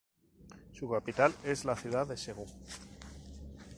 [0.71, 2.47] Su capital es la ciudad de Segú.